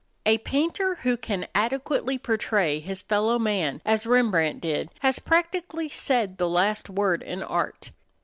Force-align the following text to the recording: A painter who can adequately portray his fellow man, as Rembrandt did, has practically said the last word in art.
A 0.25 0.39
painter 0.39 0.95
who 1.03 1.15
can 1.15 1.45
adequately 1.53 2.17
portray 2.17 2.79
his 2.79 3.03
fellow 3.03 3.37
man, 3.37 3.83
as 3.85 4.07
Rembrandt 4.07 4.59
did, 4.59 4.89
has 5.01 5.19
practically 5.19 5.89
said 5.89 6.39
the 6.39 6.49
last 6.49 6.89
word 6.89 7.21
in 7.21 7.43
art. 7.43 7.91